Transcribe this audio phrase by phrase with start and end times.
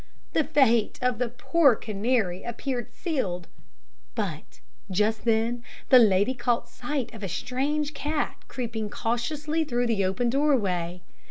[0.33, 3.47] The fate of the poor canary appeared sealed;
[4.15, 10.03] but just then the lady caught sight of a strange cat creeping cautiously through the
[10.03, 11.03] open doorway.